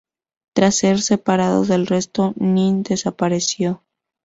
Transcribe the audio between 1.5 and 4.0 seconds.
del resto, Nin desapareció.